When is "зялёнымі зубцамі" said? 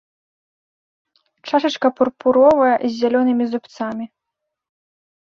2.99-4.05